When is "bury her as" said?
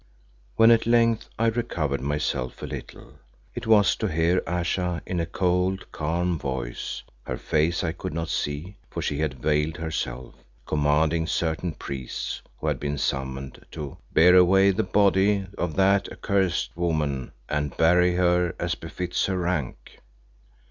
17.77-18.73